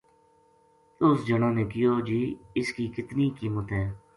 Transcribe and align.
اُس 1.03 1.17
جنا 1.27 1.49
نے 1.57 1.63
کہیو 1.71 1.93
جی 2.07 2.21
اِس 2.59 2.67
کی 2.75 2.85
کتنی 2.95 3.25
قیمت 3.39 3.67
ہے 3.75 3.85